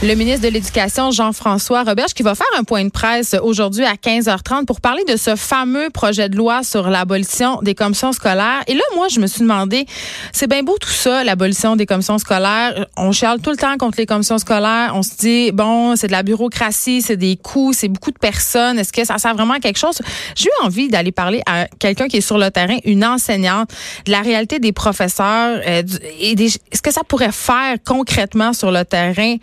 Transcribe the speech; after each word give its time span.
Le 0.00 0.14
ministre 0.14 0.46
de 0.46 0.52
l'Éducation, 0.52 1.10
Jean-François 1.10 1.82
Roberge, 1.82 2.14
qui 2.14 2.22
va 2.22 2.36
faire 2.36 2.46
un 2.56 2.62
point 2.62 2.84
de 2.84 2.88
presse 2.88 3.34
aujourd'hui 3.42 3.84
à 3.84 3.94
15h30 3.94 4.64
pour 4.64 4.80
parler 4.80 5.02
de 5.08 5.16
ce 5.16 5.34
fameux 5.34 5.90
projet 5.90 6.28
de 6.28 6.36
loi 6.36 6.62
sur 6.62 6.88
l'abolition 6.88 7.58
des 7.62 7.74
commissions 7.74 8.12
scolaires. 8.12 8.62
Et 8.68 8.74
là, 8.74 8.82
moi, 8.94 9.08
je 9.08 9.18
me 9.18 9.26
suis 9.26 9.40
demandé, 9.40 9.86
c'est 10.32 10.46
bien 10.46 10.62
beau 10.62 10.76
tout 10.80 10.88
ça, 10.88 11.24
l'abolition 11.24 11.74
des 11.74 11.84
commissions 11.84 12.18
scolaires. 12.18 12.86
On 12.96 13.10
chiale 13.10 13.40
tout 13.40 13.50
le 13.50 13.56
temps 13.56 13.76
contre 13.76 13.98
les 13.98 14.06
commissions 14.06 14.38
scolaires. 14.38 14.92
On 14.94 15.02
se 15.02 15.16
dit, 15.16 15.50
bon, 15.50 15.96
c'est 15.96 16.06
de 16.06 16.12
la 16.12 16.22
bureaucratie, 16.22 17.02
c'est 17.02 17.16
des 17.16 17.36
coûts, 17.36 17.72
c'est 17.72 17.88
beaucoup 17.88 18.12
de 18.12 18.20
personnes. 18.20 18.78
Est-ce 18.78 18.92
que 18.92 19.04
ça 19.04 19.18
sert 19.18 19.34
vraiment 19.34 19.54
à 19.54 19.58
quelque 19.58 19.80
chose? 19.80 19.98
J'ai 20.36 20.46
eu 20.46 20.64
envie 20.64 20.86
d'aller 20.86 21.10
parler 21.10 21.42
à 21.44 21.66
quelqu'un 21.80 22.06
qui 22.06 22.18
est 22.18 22.20
sur 22.20 22.38
le 22.38 22.52
terrain, 22.52 22.78
une 22.84 23.04
enseignante, 23.04 23.70
de 24.06 24.12
la 24.12 24.20
réalité 24.20 24.60
des 24.60 24.70
professeurs 24.70 25.60
euh, 25.66 25.82
et 26.20 26.36
des, 26.36 26.50
ce 26.50 26.82
que 26.82 26.92
ça 26.92 27.02
pourrait 27.02 27.32
faire 27.32 27.78
concrètement 27.84 28.52
sur 28.52 28.70
le 28.70 28.84
terrain, 28.84 29.38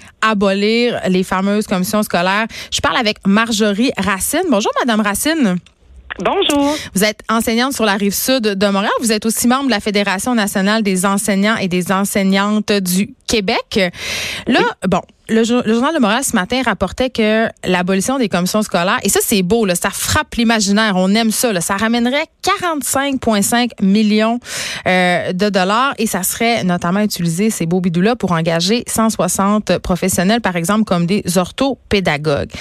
abolir 0.46 1.00
les 1.10 1.24
fameuses 1.24 1.68
commissions 1.68 2.04
scolaires. 2.04 2.48
Je 2.72 2.82
parle 2.82 2.98
avec 2.98 3.18
Marjorie 3.26 3.92
Racine. 3.98 4.44
Bonjour, 4.50 4.72
Madame 4.80 5.02
Racine. 5.02 5.58
Bonjour. 6.20 6.76
Vous 6.94 7.04
êtes 7.04 7.22
enseignante 7.30 7.74
sur 7.74 7.84
la 7.84 7.96
rive 7.96 8.14
sud 8.14 8.44
de 8.44 8.68
Montréal. 8.68 8.92
Vous 9.02 9.12
êtes 9.12 9.26
aussi 9.26 9.48
membre 9.48 9.66
de 9.66 9.72
la 9.72 9.82
Fédération 9.82 10.34
nationale 10.34 10.82
des 10.82 11.06
enseignants 11.06 11.58
et 11.58 11.68
des 11.68 11.92
enseignantes 11.92 12.72
du 12.72 13.14
Québec. 13.28 13.92
Là, 14.48 14.62
bon, 14.88 15.02
le, 15.28 15.44
journal 15.44 15.94
de 15.94 16.00
Montréal 16.00 16.24
ce 16.24 16.36
matin 16.36 16.62
rapportait 16.64 17.10
que 17.10 17.48
l'abolition 17.66 18.18
des 18.18 18.30
commissions 18.30 18.62
scolaires, 18.62 19.00
et 19.04 19.10
ça 19.10 19.20
c'est 19.22 19.42
beau, 19.42 19.66
là, 19.66 19.76
ça 19.76 19.90
frappe 19.90 20.36
l'imaginaire, 20.36 20.94
on 20.96 21.14
aime 21.16 21.32
ça, 21.32 21.52
là, 21.52 21.62
ça 21.62 21.76
ramènerait 21.76 22.28
45,5 22.44 23.72
millions 23.82 24.40
euh, 24.88 25.34
de 25.34 25.50
dollars 25.50 25.96
et 25.98 26.08
ça 26.08 26.24
serait 26.24 26.64
notamment 26.64 27.02
utilisé, 27.02 27.50
ces 27.50 27.66
beaux 27.66 27.82
bidous-là, 27.82 28.16
pour 28.16 28.32
engager 28.32 28.84
160 28.88 29.80
professionnels, 29.80 30.42
par 30.42 30.56
exemple, 30.56 30.86
comme 30.86 31.06
des 31.06 31.24
orthopédagogues. 31.38 32.52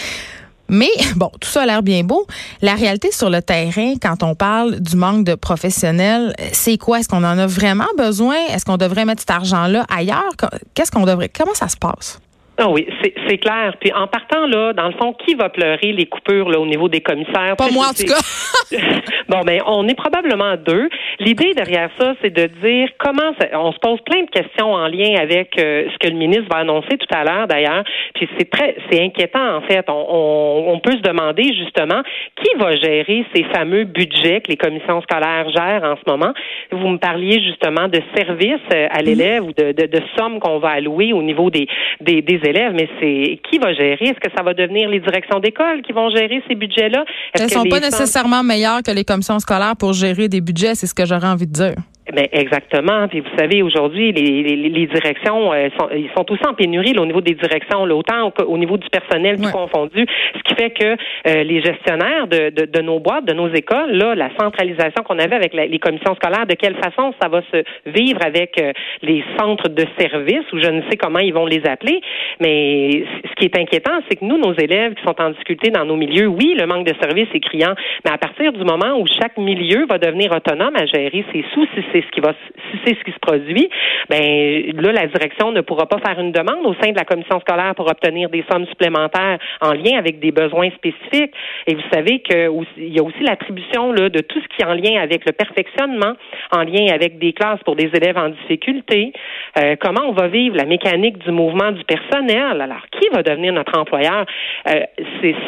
Mais 0.68 0.90
bon, 1.16 1.30
tout 1.40 1.48
ça 1.48 1.62
a 1.62 1.66
l'air 1.66 1.82
bien 1.82 2.02
beau. 2.02 2.26
La 2.62 2.74
réalité 2.74 3.10
sur 3.12 3.30
le 3.30 3.42
terrain, 3.42 3.94
quand 4.00 4.22
on 4.22 4.34
parle 4.34 4.80
du 4.80 4.96
manque 4.96 5.24
de 5.24 5.34
professionnels, 5.34 6.34
c'est 6.52 6.78
quoi? 6.78 7.00
Est-ce 7.00 7.08
qu'on 7.08 7.24
en 7.24 7.38
a 7.38 7.46
vraiment 7.46 7.88
besoin? 7.96 8.36
Est-ce 8.50 8.64
qu'on 8.64 8.76
devrait 8.76 9.04
mettre 9.04 9.20
cet 9.20 9.30
argent-là 9.30 9.84
ailleurs? 9.94 10.32
Qu'est-ce 10.74 10.90
qu'on 10.90 11.04
devrait? 11.04 11.28
Comment 11.28 11.54
ça 11.54 11.68
se 11.68 11.76
passe? 11.76 12.18
Ah 12.56 12.68
oui, 12.68 12.86
c'est 13.28 13.38
clair. 13.38 13.74
Puis 13.80 13.92
en 13.92 14.06
partant 14.06 14.46
là, 14.46 14.72
dans 14.72 14.86
le 14.86 14.92
fond, 14.92 15.12
qui 15.12 15.34
va 15.34 15.48
pleurer 15.48 15.92
les 15.92 16.06
coupures 16.06 16.48
là 16.48 16.60
au 16.60 16.66
niveau 16.66 16.88
des 16.88 17.00
commissaires? 17.00 17.56
Pas 17.56 17.70
moi 17.72 17.86
en 17.88 17.92
tout 17.92 18.06
cas. 18.06 18.78
bon 19.28 19.40
ben, 19.40 19.60
on 19.66 19.88
est 19.88 19.96
probablement 19.96 20.54
deux. 20.56 20.88
L'idée 21.18 21.52
derrière 21.54 21.90
ça, 21.98 22.14
c'est 22.22 22.32
de 22.32 22.46
dire 22.62 22.88
comment 22.98 23.32
on 23.54 23.72
se 23.72 23.78
pose 23.78 24.00
plein 24.02 24.22
de 24.22 24.30
questions 24.30 24.72
en 24.72 24.86
lien 24.86 25.16
avec 25.20 25.58
euh, 25.58 25.88
ce 25.92 25.98
que 25.98 26.08
le 26.08 26.16
ministre 26.16 26.46
va 26.48 26.58
annoncer 26.58 26.96
tout 26.96 27.12
à 27.12 27.24
l'heure 27.24 27.48
d'ailleurs. 27.48 27.82
Puis 28.14 28.28
c'est 28.38 28.48
très, 28.48 28.76
c'est 28.88 29.02
inquiétant 29.02 29.56
en 29.56 29.60
fait. 29.62 29.84
On, 29.88 30.64
on, 30.68 30.78
peut 30.78 30.92
se 30.92 31.02
demander 31.02 31.54
justement 31.54 32.02
qui 32.36 32.56
va 32.58 32.76
gérer 32.76 33.24
ces 33.34 33.44
fameux 33.44 33.84
budgets 33.84 34.40
que 34.42 34.50
les 34.50 34.56
commissions 34.56 35.00
scolaires 35.02 35.48
gèrent 35.50 35.84
en 35.84 35.96
ce 35.96 36.08
moment? 36.08 36.32
Vous 36.70 36.88
me 36.88 36.98
parliez 36.98 37.42
justement 37.42 37.88
de 37.88 38.00
services 38.14 38.60
euh, 38.72 38.86
à 38.90 39.02
l'élève 39.02 39.44
ou 39.44 39.52
de, 39.52 39.72
de, 39.72 39.86
de 39.86 40.02
sommes 40.16 40.38
qu'on 40.38 40.58
va 40.58 40.70
allouer 40.70 41.12
au 41.12 41.22
niveau 41.22 41.50
des, 41.50 41.66
des, 42.00 42.22
des 42.22 42.43
élèves, 42.44 42.72
mais 42.74 42.88
c'est 43.00 43.40
qui 43.48 43.58
va 43.58 43.72
gérer? 43.72 44.06
Est-ce 44.06 44.20
que 44.20 44.30
ça 44.36 44.42
va 44.42 44.54
devenir 44.54 44.88
les 44.88 45.00
directions 45.00 45.40
d'école 45.40 45.82
qui 45.82 45.92
vont 45.92 46.10
gérer 46.10 46.42
ces 46.48 46.54
budgets-là? 46.54 47.04
Elles 47.34 47.44
ne 47.44 47.48
sont 47.48 47.64
pas 47.64 47.80
nécessairement 47.80 48.42
meilleures 48.42 48.82
que 48.82 48.90
les 48.90 49.04
commissions 49.04 49.38
scolaires 49.38 49.76
pour 49.76 49.92
gérer 49.92 50.28
des 50.28 50.40
budgets, 50.40 50.74
c'est 50.74 50.86
ce 50.86 50.94
que 50.94 51.04
j'aurais 51.04 51.28
envie 51.28 51.46
de 51.46 51.52
dire. 51.52 51.74
Ben 52.14 52.28
exactement. 52.30 53.08
Puis 53.08 53.20
vous 53.20 53.36
savez, 53.36 53.62
aujourd'hui, 53.62 54.12
les, 54.12 54.42
les, 54.42 54.86
directions 54.86 55.52
euh, 55.52 55.68
sont, 55.78 55.88
ils 55.92 56.10
sont 56.16 56.22
tous 56.22 56.38
en 56.46 56.54
pénurie 56.54 56.94
au 56.96 57.06
niveau 57.06 57.20
des 57.20 57.34
directions, 57.34 57.84
là, 57.86 57.94
autant 57.96 58.32
au, 58.46 58.56
niveau 58.56 58.76
du 58.76 58.88
personnel 58.88 59.40
tout 59.40 59.50
confondu. 59.50 60.06
Ce 60.36 60.42
qui 60.44 60.54
fait 60.54 60.70
que 60.70 60.96
euh, 61.26 61.42
les 61.42 61.60
gestionnaires 61.60 62.28
de, 62.28 62.50
de, 62.50 62.66
de, 62.66 62.80
nos 62.82 63.00
boîtes, 63.00 63.24
de 63.24 63.32
nos 63.32 63.52
écoles, 63.52 63.90
là, 63.92 64.14
la 64.14 64.30
centralisation 64.38 65.02
qu'on 65.02 65.18
avait 65.18 65.34
avec 65.34 65.54
les 65.54 65.78
commissions 65.80 66.14
scolaires, 66.14 66.46
de 66.46 66.54
quelle 66.54 66.76
façon 66.76 67.12
ça 67.20 67.28
va 67.28 67.42
se 67.52 67.64
vivre 67.86 68.20
avec 68.24 68.60
euh, 68.62 68.72
les 69.02 69.24
centres 69.36 69.68
de 69.68 69.84
services, 69.98 70.52
ou 70.52 70.60
je 70.60 70.70
ne 70.70 70.82
sais 70.88 70.96
comment 70.96 71.18
ils 71.18 71.34
vont 71.34 71.46
les 71.46 71.66
appeler. 71.66 72.00
Mais 72.38 73.04
ce 73.24 73.34
qui 73.34 73.46
est 73.46 73.58
inquiétant, 73.58 73.98
c'est 74.08 74.16
que 74.16 74.24
nous, 74.24 74.38
nos 74.38 74.54
élèves 74.54 74.94
qui 74.94 75.02
sont 75.02 75.20
en 75.20 75.30
difficulté 75.30 75.70
dans 75.70 75.84
nos 75.84 75.96
milieux, 75.96 76.28
oui, 76.28 76.54
le 76.56 76.66
manque 76.66 76.86
de 76.86 76.94
services 77.00 77.28
est 77.34 77.40
criant, 77.40 77.74
mais 78.04 78.12
à 78.12 78.18
partir 78.18 78.52
du 78.52 78.64
moment 78.64 78.98
où 79.00 79.04
chaque 79.20 79.36
milieu 79.36 79.86
va 79.86 79.98
devenir 79.98 80.30
autonome 80.30 80.76
à 80.76 80.86
gérer 80.86 81.24
ses 81.32 81.44
sous, 81.52 81.66
c'est 81.92 82.03
ce 82.04 82.10
qui 82.10 82.20
va, 82.20 82.34
si 82.70 82.78
c'est 82.84 82.94
ce 82.96 83.04
qui 83.04 83.12
se 83.12 83.18
produit, 83.18 83.68
ben 84.08 84.72
là, 84.80 84.92
la 84.92 85.06
direction 85.06 85.52
ne 85.52 85.60
pourra 85.60 85.86
pas 85.86 85.98
faire 85.98 86.18
une 86.20 86.32
demande 86.32 86.64
au 86.64 86.74
sein 86.74 86.90
de 86.90 86.98
la 86.98 87.04
commission 87.04 87.40
scolaire 87.40 87.74
pour 87.74 87.90
obtenir 87.90 88.28
des 88.28 88.44
sommes 88.50 88.66
supplémentaires 88.66 89.38
en 89.60 89.72
lien 89.72 89.98
avec 89.98 90.20
des 90.20 90.32
besoins 90.32 90.70
spécifiques. 90.70 91.34
Et 91.66 91.74
vous 91.74 91.82
savez 91.92 92.20
qu'il 92.20 92.92
y 92.92 92.98
a 92.98 93.02
aussi 93.02 93.22
l'attribution 93.22 93.92
là, 93.92 94.08
de 94.08 94.20
tout 94.20 94.40
ce 94.40 94.48
qui 94.48 94.62
est 94.62 94.66
en 94.66 94.74
lien 94.74 95.00
avec 95.00 95.24
le 95.26 95.32
perfectionnement, 95.32 96.14
en 96.52 96.62
lien 96.62 96.92
avec 96.92 97.18
des 97.18 97.32
classes 97.32 97.60
pour 97.64 97.76
des 97.76 97.90
élèves 97.94 98.16
en 98.16 98.28
difficulté. 98.28 99.12
Euh, 99.58 99.76
comment 99.80 100.08
on 100.08 100.12
va 100.12 100.28
vivre 100.28 100.56
la 100.56 100.64
mécanique 100.64 101.18
du 101.18 101.30
mouvement 101.30 101.72
du 101.72 101.84
personnel? 101.84 102.60
Alors, 102.60 102.84
qui 102.90 103.08
va 103.12 103.22
devenir 103.22 103.52
notre 103.52 103.78
employeur? 103.78 104.26
Euh, 104.68 104.80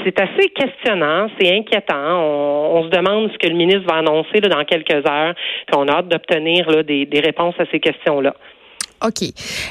c'est 0.06 0.21
assez 0.21 0.49
questionnant, 0.50 1.28
c'est 1.38 1.55
inquiétant. 1.55 2.21
On, 2.21 2.84
se 2.84 2.88
demande 2.88 3.33
ce 3.33 3.38
que 3.38 3.49
le 3.49 3.56
ministre 3.56 3.84
va 3.88 3.99
annoncer 3.99 4.41
dans 4.41 4.62
quelques 4.65 5.06
heures. 5.09 5.34
Puis 5.67 5.77
on 5.77 5.88
a 5.88 5.99
hâte 5.99 6.09
d'obtenir 6.09 6.46
des, 6.83 7.21
réponses 7.21 7.55
à 7.59 7.65
ces 7.71 7.81
questions-là. 7.81 8.34
OK. 9.05 9.29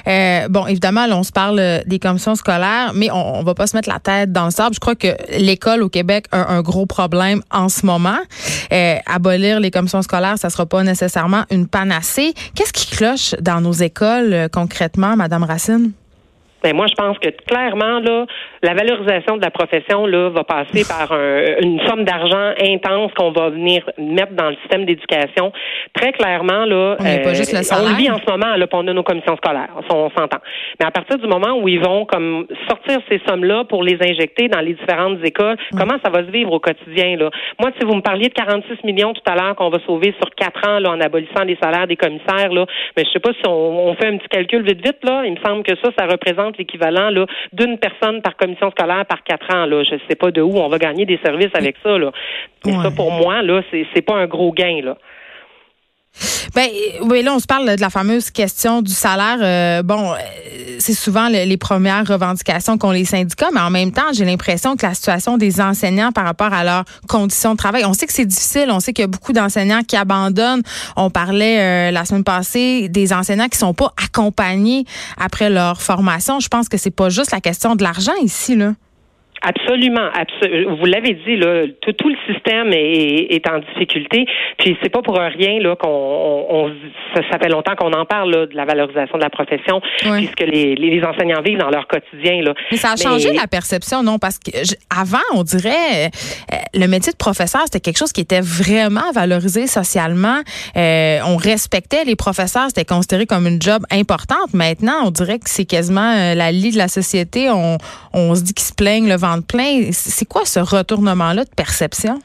Euh, 0.08 0.48
bon, 0.50 0.68
évidemment, 0.68 1.08
là, 1.08 1.18
on 1.18 1.24
se 1.24 1.32
parle 1.32 1.58
euh, 1.60 1.80
des 1.88 1.98
commissions 1.98 2.36
scolaires, 2.36 2.92
mais 2.94 3.10
on, 3.12 3.40
ne 3.40 3.46
va 3.46 3.56
pas 3.56 3.66
se 3.66 3.76
mettre 3.76 3.90
la 3.90 4.00
tête 4.00 4.32
dans 4.32 4.46
le 4.46 4.52
sable. 4.52 4.76
Je 4.76 4.80
crois 4.80 4.94
que 4.94 5.08
l'école 5.40 5.82
au 5.82 5.90
Québec 5.90 6.26
a 6.32 6.52
un 6.52 6.62
gros 6.62 6.86
problème 6.86 7.42
en 7.52 7.68
ce 7.68 7.88
moment. 7.88 8.20
Euh, 8.72 8.96
abolir 9.08 9.60
les 9.60 9.72
commissions 9.72 10.04
scolaires, 10.04 10.38
ça 10.38 10.52
sera 10.52 10.68
pas 10.68 10.84
nécessairement 10.84 11.44
une 11.50 11.68
panacée. 11.68 12.34
Qu'est-ce 12.56 12.74
qui 12.74 12.96
cloche 12.96 13.34
dans 13.42 13.62
nos 13.62 13.74
écoles 13.74 14.48
concrètement, 14.54 15.16
Madame 15.16 15.44
Racine? 15.44 15.94
Ben 16.66 16.76
moi, 16.76 16.88
je 16.88 16.96
pense 16.96 17.20
que 17.20 17.30
clairement, 17.46 18.00
là, 18.00 18.26
la 18.66 18.74
valorisation 18.74 19.38
de 19.38 19.42
la 19.42 19.52
profession 19.52 20.06
là, 20.06 20.30
va 20.30 20.44
passer 20.44 20.84
par 20.88 21.18
une 21.62 21.80
somme 21.88 22.04
d'argent 22.04 22.54
intense 22.60 23.12
qu'on 23.14 23.32
va 23.32 23.50
venir 23.50 23.84
mettre 23.98 24.34
dans 24.34 24.50
le 24.50 24.56
système 24.62 24.86
d'éducation. 24.86 25.52
Très 25.94 26.12
clairement, 26.12 26.66
là, 26.66 26.98
on, 27.00 27.24
pas 27.24 27.34
juste 27.34 27.54
le 27.54 27.60
euh, 27.60 27.80
on 27.80 27.90
le 27.90 27.96
vit 27.96 28.10
en 28.10 28.18
ce 28.18 28.30
moment, 28.30 28.56
là, 28.56 28.68
on 28.72 28.88
a 28.88 28.94
nos 28.94 29.04
commissions 29.04 29.38
scolaires, 29.38 29.70
on, 29.90 30.10
s'entend. 30.10 30.40
Mais 30.80 30.86
à 30.86 30.92
partir 30.92 31.18
du 31.18 31.28
moment 31.28 31.58
où 31.60 31.68
ils 31.68 31.80
vont 31.80 32.06
comme 32.06 32.46
sortir 32.68 33.00
ces 33.10 33.22
sommes-là 33.28 33.64
pour 33.66 33.84
les 33.84 33.98
injecter 34.02 34.48
dans 34.48 34.60
les 34.60 34.74
différentes 34.74 35.24
écoles, 35.24 35.56
mm. 35.72 35.78
comment 35.78 35.96
ça 36.04 36.10
va 36.12 36.26
se 36.26 36.32
vivre 36.32 36.52
au 36.52 36.60
quotidien? 36.60 37.18
Là? 37.18 37.30
Moi, 37.60 37.72
si 37.80 37.86
vous 37.86 37.96
me 37.96 38.02
parliez 38.02 38.30
de 38.30 38.34
46 38.34 38.84
millions 38.84 39.14
tout 39.14 39.22
à 39.26 39.36
l'heure 39.36 39.56
qu'on 39.56 39.70
va 39.70 39.80
sauver 39.86 40.14
sur 40.22 40.30
quatre 40.36 40.68
ans 40.68 40.80
là, 40.80 40.92
en 40.92 41.00
abolissant 41.00 41.44
les 41.46 41.58
salaires 41.62 41.88
des 41.88 41.96
commissaires, 41.96 42.52
là, 42.52 42.66
mais 42.98 43.04
je 43.06 43.12
sais 43.12 43.20
pas 43.20 43.32
si 43.32 43.48
on, 43.48 43.90
on 43.90 43.96
fait 43.96 44.08
un 44.08 44.18
petit 44.18 44.28
calcul 44.30 44.64
vite 44.64 44.86
vite, 44.86 45.00
là, 45.04 45.24
il 45.26 45.34
me 45.34 45.40
semble 45.46 45.64
que 45.64 45.76
ça, 45.84 45.90
ça 45.98 46.06
représente 46.06 46.58
l'équivalent 46.58 47.10
là, 47.10 47.26
d'une 47.54 47.78
personne 47.78 48.22
par 48.22 48.36
commission 48.56 48.72
scolaire 48.72 49.06
par 49.06 49.24
quatre 49.24 49.54
ans. 49.54 49.66
Là. 49.66 49.84
Je 49.84 49.96
ne 49.96 50.00
sais 50.10 50.16
pas 50.16 50.32
de 50.32 50.42
où 50.42 50.58
on 50.58 50.68
va 50.68 50.78
gagner 50.78 51.06
des 51.06 51.20
services 51.24 51.52
avec 51.54 51.76
ça. 51.84 51.98
Là. 51.98 52.12
Mais 52.66 52.74
ça, 52.74 52.92
pour 52.92 53.12
moi, 53.12 53.42
là, 53.42 53.62
c'est, 53.72 53.86
c'est 53.94 54.02
pas 54.02 54.16
un 54.16 54.28
gros 54.28 54.52
gain. 54.52 54.82
Là. 54.84 54.98
Ben 56.54 56.70
oui, 57.02 57.22
là 57.24 57.34
on 57.34 57.40
se 57.40 57.46
parle 57.46 57.76
de 57.76 57.82
la 57.82 57.90
fameuse 57.90 58.32
question 58.32 58.82
du 58.82 58.94
salaire. 58.94 59.38
Euh, 59.42 59.84
bon, 59.84 60.14
euh, 60.14 60.16
c'est 60.80 60.94
souvent 60.94 61.28
les 61.28 61.58
premières 61.58 62.08
revendications 62.08 62.78
qu'ont 62.78 62.92
les 62.92 63.06
syndicats, 63.06 63.50
mais 63.54 63.60
en 63.60 63.70
même 63.70 63.92
temps, 63.92 64.14
j'ai 64.14 64.26
l'impression 64.26 64.76
que 64.76 64.86
la 64.86 64.94
situation 64.94 65.38
des 65.38 65.60
enseignants 65.62 66.12
par 66.12 66.26
rapport 66.26 66.54
à 66.54 66.64
leurs 66.64 66.86
conditions 67.08 67.54
de 67.54 67.58
travail, 67.58 67.84
on 67.86 67.94
sait 67.94 68.08
que 68.08 68.14
c'est 68.14 68.26
difficile, 68.26 68.68
on 68.70 68.80
sait 68.80 68.94
qu'il 68.94 69.04
y 69.04 69.06
a 69.06 69.08
beaucoup 69.08 69.34
d'enseignants 69.34 69.82
qui 69.84 69.96
abandonnent. 69.96 70.64
On 70.96 71.10
parlait 71.10 71.90
euh, 71.90 71.92
la 71.92 72.06
semaine 72.06 72.24
passée 72.24 72.88
des 72.90 73.14
enseignants 73.14 73.48
qui 73.48 73.58
sont 73.58 73.74
pas 73.74 73.94
accompagnés 74.04 74.86
après 75.18 75.50
leur 75.50 75.82
formation. 75.82 76.40
Je 76.40 76.48
pense 76.48 76.70
que 76.70 76.78
c'est 76.78 76.92
pas 76.92 77.10
juste 77.10 77.32
la 77.32 77.42
question 77.42 77.76
de 77.76 77.84
l'argent 77.84 78.16
ici 78.22 78.56
là. 78.56 78.74
Absolument, 79.48 80.10
vous 80.80 80.86
l'avez 80.86 81.14
dit 81.26 81.36
là, 81.38 81.66
tout, 81.82 81.94
tout 81.94 82.10
le 82.10 82.16
système 82.34 82.74
est, 82.74 83.36
est, 83.36 83.48
en 83.48 83.60
difficulté. 83.60 84.26
Puis 84.58 84.76
c'est 84.82 84.90
pas 84.90 85.02
pour 85.02 85.18
rien 85.18 85.60
là 85.60 85.76
qu'on 85.76 85.88
on, 85.90 86.72
ça, 87.14 87.22
ça, 87.32 87.38
fait 87.38 87.50
longtemps 87.50 87.76
qu'on 87.76 87.94
en 87.94 88.06
parle 88.06 88.32
là, 88.32 88.46
de 88.48 88.56
la 88.56 88.66
valorisation 88.66 89.18
de 89.18 89.24
la 89.24 89.30
profession, 89.30 89.82
puisque 90.00 90.42
les, 90.42 90.76
les, 90.76 91.04
enseignants 91.04 91.42
vivent 91.42 91.60
dans 91.60 91.70
leur 91.70 91.88
quotidien 91.88 92.42
là. 92.42 92.54
Mais 92.72 92.78
ça 92.78 92.94
a 92.94 92.96
changé 92.96 93.34
la 93.34 93.48
perception, 93.48 94.02
non? 94.02 94.18
Parce 94.18 94.40
que 94.40 94.52
avant, 94.90 95.18
on 95.34 95.44
dirait 95.44 96.06
euh, 96.06 96.56
le 96.74 96.88
métier 96.88 97.12
de 97.12 97.18
professeur 97.18 97.62
c'était 97.66 97.80
quelque 97.80 97.98
chose 97.98 98.12
qui 98.12 98.22
était 98.22 98.42
vraiment 98.42 99.12
valorisé 99.14 99.68
socialement. 99.68 100.40
Euh, 100.76 101.20
on 101.26 101.38
respectait 101.38 102.04
les 102.04 102.16
professeurs, 102.16 102.68
c'était 102.68 102.86
considéré 102.86 103.26
comme 103.26 103.48
une 103.48 103.62
job 103.62 103.84
importante. 103.92 104.54
Maintenant, 104.54 105.06
on 105.06 105.12
dirait 105.12 105.40
que 105.40 105.50
c'est 105.50 105.66
quasiment 105.66 106.16
euh, 106.16 106.34
la 106.34 106.52
lie 106.52 106.72
de 106.72 106.78
la 106.78 106.88
société. 106.88 107.50
On, 107.50 107.78
on 108.14 108.36
se 108.36 108.42
dit 108.42 108.54
qu'ils 108.54 108.66
se 108.66 108.74
plaignent 108.74 109.08
le 109.08 109.16
C'est 109.92 110.26
quoi 110.26 110.46
ce 110.46 110.60
retournement-là 110.60 111.46
de 111.46 111.50
perception? 111.50 112.22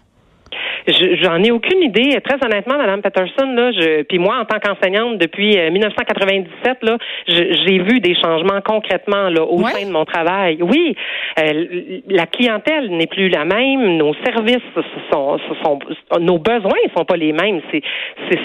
J'en 1.23 1.43
ai 1.43 1.51
aucune 1.51 1.83
idée. 1.83 2.21
Très 2.23 2.45
honnêtement, 2.45 2.77
Madame 2.77 3.03
Patterson, 3.03 3.53
là, 3.53 3.73
je, 3.73 4.03
puis 4.03 4.19
moi, 4.19 4.39
en 4.41 4.45
tant 4.45 4.59
qu'enseignante 4.59 5.19
depuis 5.19 5.57
1997, 5.57 6.79
là, 6.83 6.99
j'ai 7.27 7.79
vu 7.79 8.01
des 8.01 8.15
changements 8.15 8.61
concrètement 8.65 9.29
là 9.29 9.43
au 9.43 9.63
sein 9.65 9.87
de 9.87 9.93
mon 9.93 10.05
travail. 10.05 10.59
Oui, 10.61 10.97
la 12.09 12.27
clientèle 12.27 12.91
n'est 12.91 13.07
plus 13.07 13.29
la 13.29 13.45
même, 13.45 13.97
nos 13.97 14.15
services 14.25 14.59
sont, 15.13 15.39
sont 15.63 15.79
nos 16.21 16.39
besoins 16.39 16.81
sont 16.97 17.05
pas 17.05 17.17
les 17.17 17.33
mêmes. 17.33 17.61
C'est 17.71 17.83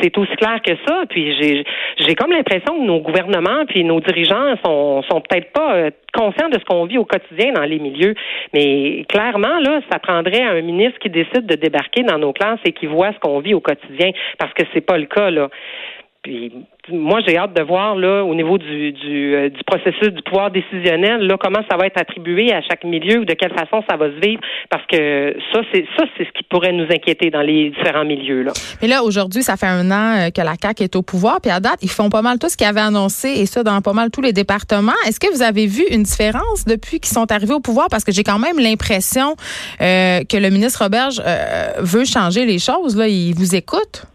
c'est 0.01 0.17
aussi 0.17 0.35
clair 0.35 0.61
que 0.63 0.73
ça. 0.87 1.03
Puis 1.09 1.35
j'ai 1.39 1.63
j'ai 1.97 2.15
comme 2.15 2.31
l'impression 2.31 2.77
que 2.77 2.85
nos 2.85 2.99
gouvernements 2.99 3.65
puis 3.67 3.83
nos 3.83 3.99
dirigeants 3.99 4.55
sont 4.63 5.03
sont 5.03 5.21
peut-être 5.21 5.51
pas 5.51 5.75
euh, 5.75 5.89
conscients 6.13 6.49
de 6.49 6.59
ce 6.59 6.65
qu'on 6.65 6.85
vit 6.85 6.97
au 6.97 7.05
quotidien 7.05 7.51
dans 7.53 7.63
les 7.63 7.79
milieux. 7.79 8.15
Mais 8.53 9.05
clairement 9.09 9.59
là, 9.59 9.81
ça 9.91 9.99
prendrait 9.99 10.43
un 10.43 10.61
ministre 10.61 10.99
qui 10.99 11.09
décide 11.09 11.45
de 11.45 11.55
débarquer 11.55 12.03
dans 12.03 12.17
nos 12.17 12.33
classes 12.35 12.59
et 12.65 12.73
voit 12.87 13.11
ce 13.13 13.19
qu'on 13.19 13.39
vit 13.39 13.53
au 13.53 13.61
quotidien 13.61 14.11
parce 14.37 14.53
que 14.53 14.63
c'est 14.73 14.81
pas 14.81 14.97
le 14.97 15.05
cas 15.05 15.31
là. 15.31 15.49
Puis 16.25 16.51
moi, 16.91 17.19
j'ai 17.25 17.37
hâte 17.37 17.55
de 17.55 17.61
voir 17.61 17.95
là 17.95 18.23
au 18.23 18.33
niveau 18.33 18.57
du, 18.57 18.91
du, 18.93 19.35
euh, 19.35 19.49
du, 19.49 19.63
processus 19.63 20.09
du 20.09 20.23
pouvoir 20.23 20.49
décisionnel 20.49 21.21
là 21.21 21.37
comment 21.39 21.61
ça 21.69 21.77
va 21.77 21.85
être 21.85 22.01
attribué 22.01 22.51
à 22.51 22.61
chaque 22.63 22.83
milieu 22.83 23.19
ou 23.19 23.25
de 23.25 23.33
quelle 23.33 23.53
façon 23.53 23.83
ça 23.87 23.95
va 23.95 24.07
se 24.07 24.19
vivre. 24.25 24.41
Parce 24.71 24.83
que 24.87 25.35
ça 25.53 25.61
c'est 25.71 25.85
ça 25.95 26.05
c'est 26.17 26.25
ce 26.25 26.31
qui 26.31 26.43
pourrait 26.49 26.71
nous 26.71 26.85
inquiéter 26.85 27.29
dans 27.29 27.41
les 27.41 27.69
différents 27.69 28.05
milieux 28.05 28.41
là. 28.41 28.53
Mais 28.81 28.87
là 28.87 29.03
aujourd'hui, 29.03 29.43
ça 29.43 29.55
fait 29.55 29.67
un 29.67 29.91
an 29.91 30.17
euh, 30.17 30.29
que 30.31 30.41
la 30.41 30.55
CAC 30.55 30.81
est 30.81 30.95
au 30.95 31.03
pouvoir. 31.03 31.41
Puis 31.41 31.51
à 31.51 31.59
date, 31.59 31.77
ils 31.83 31.89
font 31.89 32.09
pas 32.09 32.23
mal 32.23 32.39
tout 32.39 32.49
ce 32.49 32.57
qu'ils 32.57 32.67
avaient 32.67 32.79
annoncé 32.79 33.29
et 33.29 33.45
ça 33.45 33.61
dans 33.61 33.81
pas 33.81 33.93
mal 33.93 34.09
tous 34.09 34.21
les 34.21 34.33
départements. 34.33 34.93
Est-ce 35.07 35.19
que 35.19 35.31
vous 35.31 35.43
avez 35.43 35.67
vu 35.67 35.83
une 35.91 36.03
différence 36.03 36.65
depuis 36.65 36.99
qu'ils 36.99 37.13
sont 37.13 37.31
arrivés 37.31 37.53
au 37.53 37.59
pouvoir? 37.59 37.87
Parce 37.91 38.03
que 38.03 38.11
j'ai 38.11 38.23
quand 38.23 38.39
même 38.39 38.57
l'impression 38.57 39.35
euh, 39.79 40.21
que 40.23 40.37
le 40.37 40.49
ministre 40.49 40.83
Roberge 40.83 41.21
veut 41.79 42.05
changer 42.05 42.45
les 42.45 42.57
choses 42.57 42.97
là, 42.97 43.07
il 43.07 43.35
vous 43.35 43.53
écoute? 43.55 44.07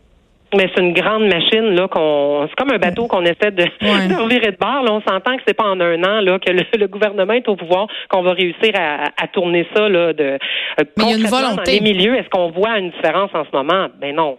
Mais 0.56 0.69
c'est 0.75 0.82
une 0.82 0.93
grande 0.93 1.26
machine 1.26 1.75
là 1.75 1.88
qu'on 1.88 2.47
c'est 2.49 2.55
comme 2.56 2.75
un 2.75 2.79
bateau 2.79 3.06
qu'on 3.06 3.23
essaie 3.23 3.50
de, 3.50 3.64
de 3.81 4.29
virer 4.29 4.52
de 4.52 4.56
bord. 4.56 4.82
Là, 4.82 4.93
on 4.93 5.00
s'entend 5.00 5.37
que 5.37 5.43
c'est 5.47 5.55
pas 5.55 5.64
en 5.64 5.81
un 5.81 6.02
an 6.02 6.20
là 6.20 6.38
que 6.38 6.50
le, 6.50 6.87
gouvernement 6.87 7.35
est 7.35 7.49
au 7.49 7.56
pouvoir 7.56 7.87
qu'on 8.08 8.23
va 8.23 8.32
réussir 8.32 8.73
à, 8.75 9.11
à, 9.23 9.29
tourner 9.29 9.67
ça 9.75 9.88
là 9.88 10.12
de 10.12 10.25
euh, 10.25 10.85
Mais 10.97 11.05
il 11.05 11.11
y 11.11 11.14
a 11.14 11.17
une 11.17 11.26
volonté. 11.26 11.79
dans 11.79 11.85
les 11.85 11.93
milieux. 11.93 12.17
Est-ce 12.17 12.29
qu'on 12.29 12.50
voit 12.50 12.79
une 12.79 12.91
différence 12.91 13.31
en 13.35 13.44
ce 13.44 13.50
moment? 13.52 13.88
Ben 14.00 14.14
non. 14.14 14.38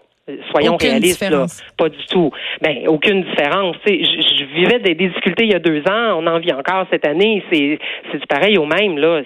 Soyons 0.52 0.78
réalistes, 0.78 1.28
là. 1.30 1.46
pas 1.78 1.90
du 1.90 2.06
tout. 2.10 2.32
Ben 2.62 2.88
aucune 2.88 3.24
différence. 3.24 3.76
Je, 3.86 3.92
je 3.92 4.46
vivais 4.56 4.80
des, 4.80 4.96
difficultés 4.96 5.46
il 5.46 5.52
y 5.52 5.56
a 5.56 5.60
deux 5.60 5.82
ans, 5.90 6.20
on 6.20 6.28
en 6.28 6.40
vit 6.40 6.54
encore 6.54 6.86
cette 6.92 7.06
année. 7.06 7.44
C'est 7.52 7.80
c'est 8.12 8.20
du 8.20 8.28
pareil 8.28 8.58
au 8.58 8.66
même 8.66 8.98
là 8.98 9.22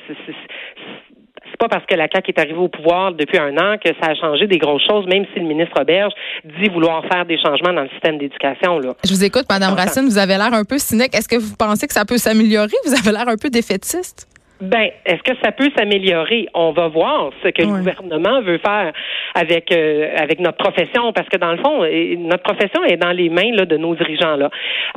pas 1.67 1.77
parce 1.77 1.85
que 1.85 1.95
la 1.95 2.07
CAQ 2.11 2.31
est 2.31 2.39
arrivée 2.39 2.57
au 2.57 2.67
pouvoir 2.67 3.13
depuis 3.13 3.37
un 3.37 3.55
an 3.57 3.77
que 3.83 3.89
ça 4.01 4.11
a 4.11 4.15
changé 4.15 4.47
des 4.47 4.57
grosses 4.57 4.85
choses, 4.87 5.05
même 5.07 5.25
si 5.33 5.39
le 5.39 5.45
ministre 5.45 5.73
Roberge 5.77 6.13
dit 6.59 6.69
vouloir 6.69 7.03
faire 7.11 7.25
des 7.25 7.37
changements 7.37 7.73
dans 7.73 7.83
le 7.83 7.89
système 7.89 8.17
d'éducation. 8.17 8.79
Je 9.03 9.13
vous 9.13 9.23
écoute, 9.23 9.45
Madame 9.49 9.73
Racine, 9.73 10.05
vous 10.05 10.17
avez 10.17 10.37
l'air 10.37 10.53
un 10.53 10.63
peu 10.63 10.77
cynique. 10.77 11.15
Est-ce 11.15 11.27
que 11.27 11.37
vous 11.37 11.55
pensez 11.55 11.87
que 11.87 11.93
ça 11.93 12.05
peut 12.05 12.17
s'améliorer? 12.17 12.75
Vous 12.85 12.93
avez 12.93 13.11
l'air 13.11 13.27
un 13.27 13.37
peu 13.37 13.49
défaitiste? 13.49 14.27
Ben, 14.61 14.89
est-ce 15.05 15.21
que 15.21 15.37
ça 15.43 15.51
peut 15.51 15.69
s'améliorer? 15.77 16.47
On 16.53 16.71
va 16.71 16.87
voir 16.87 17.31
ce 17.43 17.49
que 17.49 17.61
le 17.61 17.67
gouvernement 17.67 18.41
veut 18.41 18.57
faire 18.59 18.93
avec 19.33 19.69
euh, 19.71 20.09
avec 20.15 20.39
notre 20.39 20.57
profession, 20.57 21.11
parce 21.11 21.27
que 21.27 21.35
dans 21.35 21.51
le 21.51 21.57
fond, 21.57 21.83
notre 22.29 22.43
profession 22.43 22.83
est 22.85 22.95
dans 22.95 23.11
les 23.11 23.27
mains 23.27 23.51
là, 23.51 23.65
de 23.65 23.75
nos 23.75 23.95
dirigeants 23.95 24.37
là. 24.37 24.49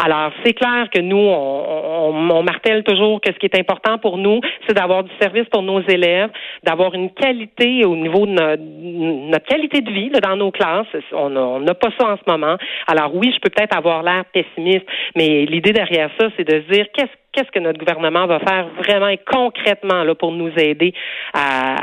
Alors, 0.03 0.31
c'est 0.45 0.53
clair 0.53 0.89
que 0.93 1.01
nous, 1.01 1.17
on, 1.17 2.31
on, 2.31 2.43
martèle 2.45 2.85
toujours 2.85 3.21
que 3.21 3.33
ce 3.33 3.39
qui 3.39 3.47
est 3.47 3.59
important 3.59 3.99
pour 3.99 4.17
nous, 4.17 4.41
c'est 4.67 4.75
d'avoir 4.75 5.03
du 5.03 5.11
service 5.21 5.47
pour 5.51 5.63
nos 5.63 5.81
élèves, 5.81 6.31
d'avoir 6.63 6.95
une 6.95 7.11
qualité 7.11 7.85
au 7.85 7.97
niveau 7.97 8.27
de 8.27 8.33
notre, 8.33 9.47
qualité 9.47 9.81
de 9.81 9.91
vie 9.91 10.11
là, 10.11 10.21
dans 10.21 10.37
nos 10.37 10.53
classes. 10.53 10.87
On 11.13 11.31
n'a 11.61 11.75
pas 11.75 11.91
ça 11.99 12.13
en 12.13 12.17
ce 12.17 12.31
moment. 12.31 12.57
Alors 12.87 13.15
oui, 13.15 13.33
je 13.35 13.41
peux 13.41 13.51
peut-être 13.51 13.77
avoir 13.77 14.05
l'air 14.05 14.25
pessimiste, 14.33 14.87
mais 15.17 15.47
l'idée 15.47 15.73
derrière 15.73 16.11
ça, 16.19 16.29
c'est 16.37 16.47
de 16.47 16.63
se 16.63 16.73
dire 16.73 16.87
qu'est-ce 16.95 17.11
qu'est-ce 17.39 17.53
que 17.53 17.61
notre 17.61 17.79
gouvernement 17.79 18.27
va 18.27 18.41
faire 18.41 18.69
vraiment 18.79 19.09
et 19.09 19.21
concrètement 19.31 20.03
là, 20.03 20.15
pour 20.17 20.33
nous 20.33 20.51
aider 20.57 20.93
à, 21.35 21.77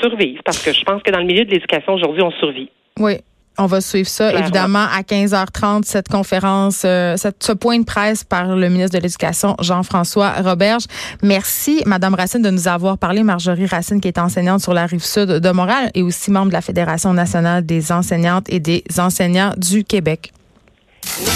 survivre? 0.00 0.40
Parce 0.44 0.64
que 0.64 0.72
je 0.72 0.82
pense 0.82 1.02
que 1.02 1.10
dans 1.10 1.18
le 1.18 1.26
milieu 1.26 1.44
de 1.44 1.50
l'éducation 1.50 1.94
aujourd'hui, 1.94 2.22
on 2.22 2.30
survit. 2.30 2.70
Oui. 2.98 3.18
On 3.60 3.66
va 3.66 3.80
suivre 3.80 4.08
ça, 4.08 4.32
évidemment, 4.32 4.84
à 4.84 5.00
15h30, 5.00 5.82
cette 5.82 6.06
conférence, 6.06 6.84
euh, 6.84 7.16
ce 7.16 7.52
point 7.52 7.80
de 7.80 7.84
presse 7.84 8.22
par 8.22 8.54
le 8.54 8.68
ministre 8.68 8.96
de 8.96 9.02
l'Éducation, 9.02 9.56
Jean-François 9.60 10.30
Roberge. 10.44 10.84
Merci, 11.24 11.82
Madame 11.84 12.14
Racine, 12.14 12.40
de 12.40 12.50
nous 12.50 12.68
avoir 12.68 12.98
parlé. 12.98 13.24
Marjorie 13.24 13.66
Racine, 13.66 14.00
qui 14.00 14.06
est 14.06 14.18
enseignante 14.18 14.60
sur 14.60 14.74
la 14.74 14.86
rive 14.86 15.02
sud 15.02 15.28
de 15.28 15.50
Montréal 15.50 15.90
et 15.94 16.02
aussi 16.02 16.30
membre 16.30 16.48
de 16.48 16.52
la 16.52 16.60
Fédération 16.60 17.12
nationale 17.12 17.66
des 17.66 17.90
enseignantes 17.90 18.48
et 18.48 18.60
des 18.60 18.84
enseignants 18.96 19.54
du 19.56 19.82
Québec. 19.82 20.30